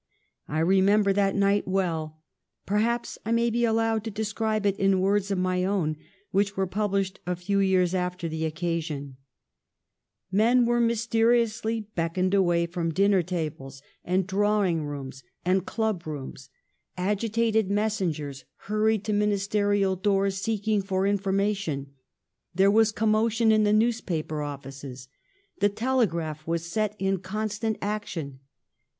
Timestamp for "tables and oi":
13.21-14.25